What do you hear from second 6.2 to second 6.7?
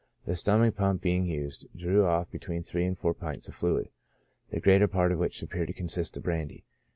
brandy.